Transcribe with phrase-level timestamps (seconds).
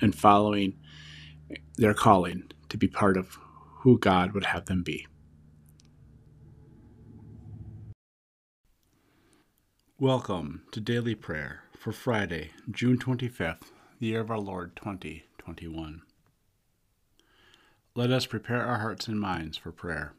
[0.00, 0.78] and following
[1.76, 3.38] their calling to be part of
[3.80, 5.06] who God would have them be.
[9.98, 16.02] Welcome to Daily Prayer for Friday, June 25th, the year of our Lord 2021.
[17.94, 20.12] Let us prepare our hearts and minds for prayer.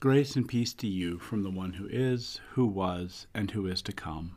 [0.00, 3.82] Grace and peace to you from the one who is, who was, and who is
[3.82, 4.36] to come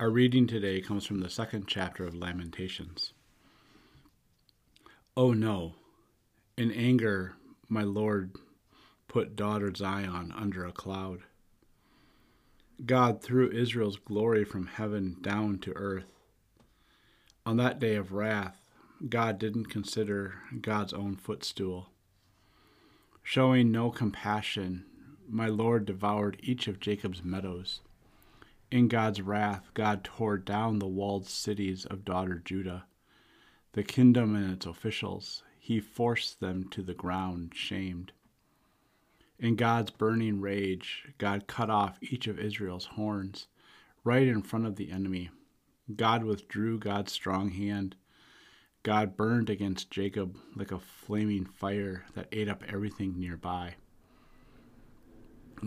[0.00, 3.12] Our reading today comes from the second chapter of Lamentations.
[5.14, 5.74] Oh no,
[6.56, 7.34] in anger,
[7.68, 8.34] my Lord
[9.08, 11.18] put daughter Zion under a cloud.
[12.86, 16.10] God threw Israel's glory from heaven down to earth.
[17.44, 18.56] On that day of wrath,
[19.06, 21.90] God didn't consider God's own footstool.
[23.22, 24.86] Showing no compassion,
[25.28, 27.80] my Lord devoured each of Jacob's meadows.
[28.70, 32.84] In God's wrath, God tore down the walled cities of daughter Judah,
[33.72, 35.42] the kingdom and its officials.
[35.58, 38.12] He forced them to the ground, shamed.
[39.40, 43.48] In God's burning rage, God cut off each of Israel's horns
[44.04, 45.30] right in front of the enemy.
[45.96, 47.96] God withdrew God's strong hand.
[48.84, 53.74] God burned against Jacob like a flaming fire that ate up everything nearby.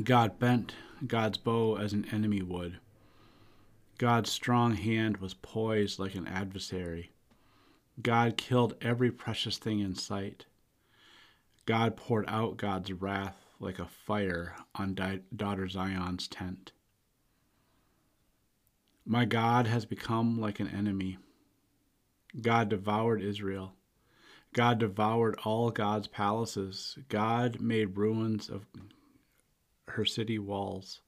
[0.02, 0.74] God bent
[1.06, 2.80] God's bow as an enemy would.
[4.04, 7.14] God's strong hand was poised like an adversary.
[8.02, 10.46] God killed every precious thing in sight.
[11.66, 15.00] God poured out God's wrath like a fire on
[15.34, 16.74] daughter Zion's tent.
[19.06, 21.18] My God has become like an enemy.
[22.42, 23.72] God devoured Israel.
[24.52, 26.98] God devoured all God's palaces.
[27.08, 28.66] God made ruins of
[29.88, 31.00] her city walls.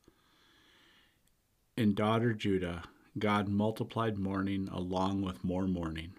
[1.77, 2.85] In daughter Judah,
[3.19, 6.13] God multiplied mourning along with more mourning.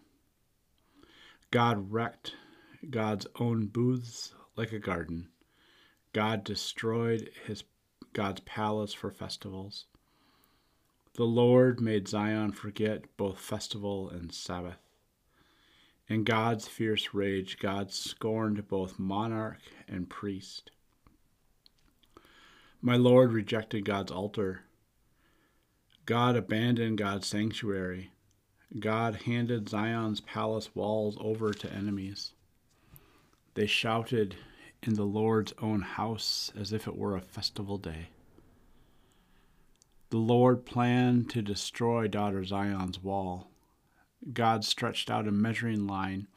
[1.50, 2.34] God wrecked
[2.90, 5.28] God's own booths like a garden.
[6.12, 7.64] God destroyed his
[8.12, 9.86] God's palace for festivals.
[11.14, 14.90] The Lord made Zion forget both festival and Sabbath.
[16.06, 20.70] In God's fierce rage, God scorned both monarch and priest.
[22.82, 24.65] My Lord rejected God's altar
[26.06, 28.12] God abandoned God's sanctuary.
[28.78, 32.32] God handed Zion's palace walls over to enemies.
[33.54, 34.36] They shouted
[34.84, 38.08] in the Lord's own house as if it were a festival day.
[40.10, 43.50] The Lord planned to destroy daughter Zion's wall.
[44.32, 46.28] God stretched out a measuring line,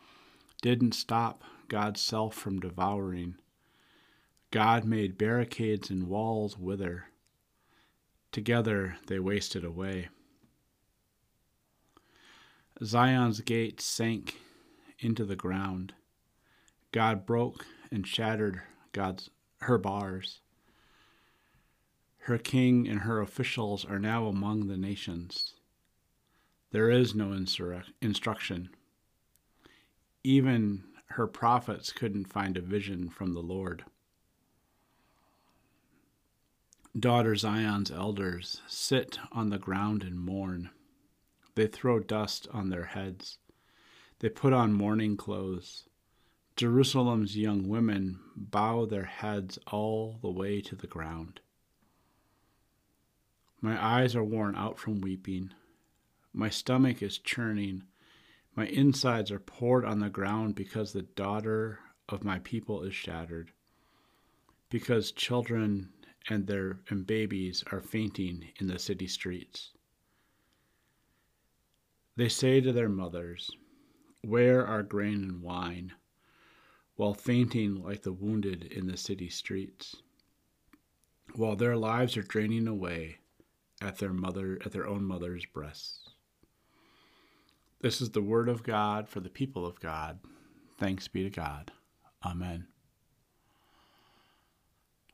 [0.64, 3.36] didn't stop God's self from devouring.
[4.50, 7.06] God made barricades and walls wither.
[8.32, 10.10] Together they wasted away.
[12.84, 14.38] Zion's gate sank
[15.00, 15.94] into the ground.
[16.92, 19.30] God broke and shattered God's
[19.62, 20.40] her bars.
[22.20, 25.56] Her king and her officials are now among the nations.
[26.72, 27.34] There is no
[28.02, 28.70] instruction.
[30.24, 33.84] Even her prophets couldn't find a vision from the Lord.
[36.98, 40.72] Daughter Zion's elders sit on the ground and mourn.
[41.54, 43.38] They throw dust on their heads.
[44.20, 45.88] They put on mourning clothes.
[46.56, 51.42] Jerusalem's young women bow their heads all the way to the ground.
[53.62, 55.52] My eyes are worn out from weeping.
[56.34, 57.84] My stomach is churning.
[58.56, 63.52] My insides are poured on the ground because the daughter of my people is shattered.
[64.72, 65.90] Because children
[66.28, 69.72] and their and babies are fainting in the city streets.
[72.16, 73.50] They say to their mothers,
[74.24, 75.94] Where are grain and wine,
[76.96, 79.96] while fainting like the wounded in the city streets,
[81.36, 83.20] while their lives are draining away
[83.82, 86.10] at their mother at their own mother's breasts.
[87.82, 90.20] This is the word of God for the people of God.
[90.78, 91.72] Thanks be to God.
[92.26, 92.68] Amen.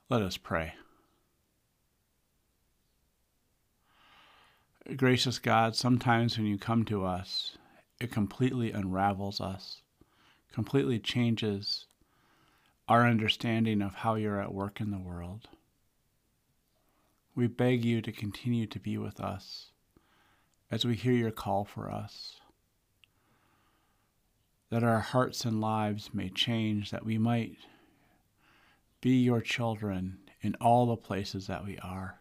[0.10, 0.74] Let us pray.
[4.94, 7.58] Gracious God, sometimes when you come to us,
[8.00, 9.82] it completely unravels us,
[10.54, 11.88] completely changes
[12.88, 15.50] our understanding of how you're at work in the world.
[17.34, 19.72] We beg you to continue to be with us
[20.70, 22.40] as we hear your call for us,
[24.70, 27.58] that our hearts and lives may change, that we might
[29.02, 32.20] be your children in all the places that we are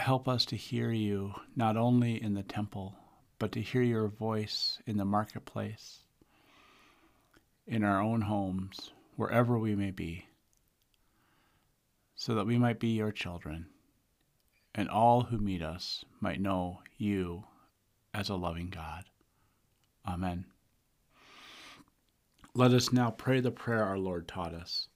[0.00, 2.96] help us to hear you not only in the temple,
[3.38, 6.00] but to hear your voice in the marketplace,
[7.66, 10.26] in our own homes, wherever we may be,
[12.14, 13.66] so that we might be your children,
[14.74, 17.44] and all who meet us might know you
[18.12, 19.04] as a loving God.
[20.06, 20.44] Amen.
[22.54, 24.88] Let us now pray the prayer our Lord taught us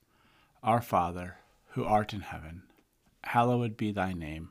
[0.62, 1.36] Our Father,
[1.68, 2.64] who art in heaven,
[3.22, 4.50] hallowed be thy name.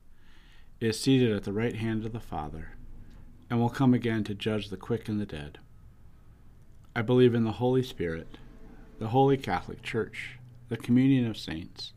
[0.81, 2.71] is seated at the right hand of the Father,
[3.49, 5.59] and will come again to judge the quick and the dead.
[6.95, 8.39] I believe in the Holy Spirit,
[8.99, 10.39] the Holy Catholic Church,
[10.69, 11.93] the communion of saints,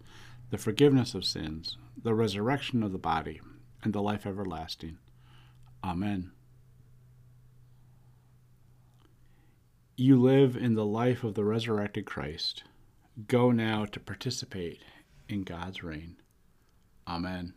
[0.51, 3.41] the forgiveness of sins, the resurrection of the body,
[3.83, 4.99] and the life everlasting.
[5.83, 6.31] Amen.
[9.97, 12.65] You live in the life of the resurrected Christ.
[13.29, 14.83] Go now to participate
[15.29, 16.17] in God's reign.
[17.07, 17.55] Amen.